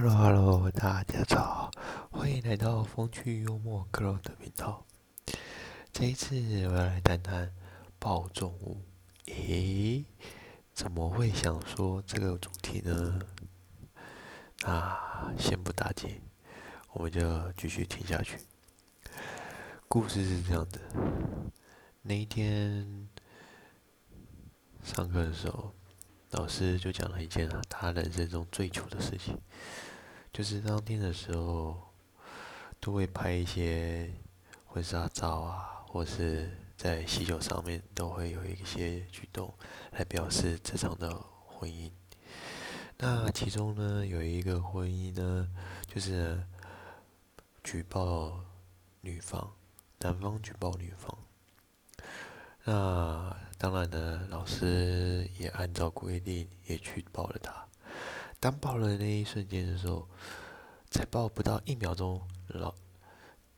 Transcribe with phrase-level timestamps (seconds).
[0.00, 1.72] Hello Hello，大家早，
[2.12, 4.86] 欢迎来到风趣幽默 girl 的频道。
[5.92, 6.36] 这一次
[6.68, 7.52] 我要来谈谈
[7.98, 8.80] 暴重物。
[9.26, 10.04] 诶，
[10.72, 13.18] 怎么会想说这个主题呢？
[14.60, 16.22] 那先不打紧，
[16.92, 18.38] 我们就继续听下去。
[19.88, 20.78] 故事是这样的：
[22.02, 23.08] 那一天
[24.84, 25.74] 上课的时候。
[26.32, 29.38] 老师就讲了一件，他人生中最糗的事情，
[30.32, 31.90] 就是当天的时候，
[32.78, 34.12] 都会拍一些
[34.66, 39.52] 婚纱照啊，或是在喜酒上面都会有一些举动
[39.92, 41.90] 来表示这场的婚姻。
[42.98, 45.48] 那其中呢，有一个婚姻呢，
[45.86, 46.42] 就是
[47.64, 48.44] 举报
[49.00, 49.52] 女方，
[50.00, 51.18] 男方举报女方。
[52.64, 57.66] 那当然呢，老师也按照规定也去抱了他。
[58.38, 60.08] 当抱了那一瞬间的时候，
[60.88, 62.72] 才抱不到一秒钟，老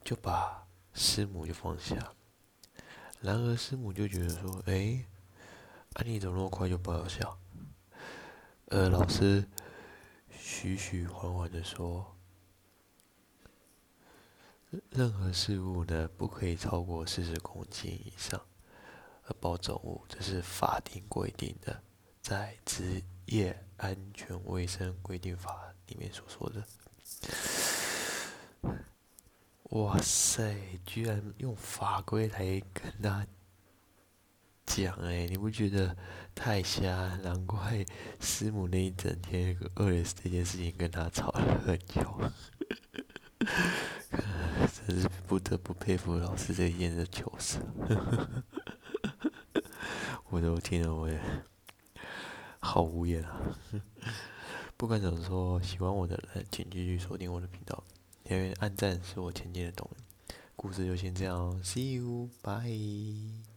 [0.02, 2.14] 就把师母就放下。
[3.20, 5.04] 然而师母就觉得说：“哎，
[5.92, 7.36] 啊你怎么那么快就抱下？”
[8.72, 9.46] 呃，老师
[10.30, 12.16] 徐徐缓缓的说
[14.88, 18.40] ：“任何事物呢，不可以超过四十公斤以上。”
[19.40, 21.82] 包重物，这是法定规定的，
[22.22, 26.64] 在职业安全卫生规定法里面所说的。
[29.70, 33.24] 哇塞，居然用法规来跟他
[34.66, 35.96] 讲哎，你不觉得
[36.34, 37.16] 太瞎？
[37.22, 37.84] 难怪
[38.18, 42.02] 师母那一整天饿了这件事情跟他吵了很久。
[44.86, 47.58] 真是不得不佩服老师这一件的糗事。
[50.30, 51.20] 我都听了，我也
[52.60, 53.40] 好无言啊！
[54.76, 57.82] 不管怎么说，喜欢我的人请继续锁定我的频道，
[58.24, 60.02] 因为按赞是我前进的动力。
[60.54, 63.50] 故事就先这样，See you，bye。